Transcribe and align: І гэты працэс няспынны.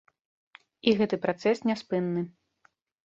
І 0.91 0.95
гэты 1.01 1.19
працэс 1.25 1.57
няспынны. 1.73 2.21